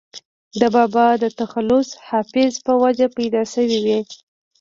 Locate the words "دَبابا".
0.59-1.07